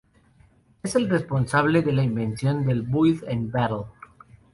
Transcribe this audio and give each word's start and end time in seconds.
Él 0.01 0.73
es 0.81 0.95
el 0.95 1.07
responsable 1.09 1.83
de 1.83 1.93
la 1.93 2.01
invención 2.01 2.65
del 2.65 2.81
""Build 2.81 3.23
and 3.29 3.51
Battle"". 3.51 3.83